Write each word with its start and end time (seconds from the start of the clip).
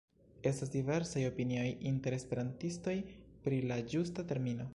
Estas 0.51 0.71
diversaj 0.75 1.25
opinioj 1.27 1.67
inter 1.91 2.15
esperantistoj 2.19 2.97
pri 3.45 3.65
la 3.73 3.79
ĝusta 3.95 4.31
termino. 4.35 4.69